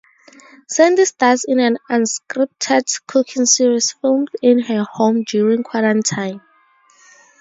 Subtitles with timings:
[0.67, 6.41] Sandy stars in an unscripted cooking series filmed in her home during quarantine.